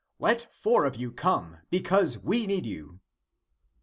Let 0.17 0.51
four 0.51 0.85
of 0.85 0.95
you 0.95 1.11
come, 1.11 1.59
because 1.69 2.17
we 2.17 2.47
need 2.47 2.65
you 2.65 3.01